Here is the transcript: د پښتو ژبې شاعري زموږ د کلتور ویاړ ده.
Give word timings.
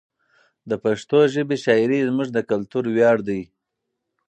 د 0.69 0.71
پښتو 0.83 1.19
ژبې 1.33 1.57
شاعري 1.65 1.99
زموږ 2.07 2.27
د 2.33 2.39
کلتور 2.51 2.83
ویاړ 2.95 3.17
ده. 3.27 3.39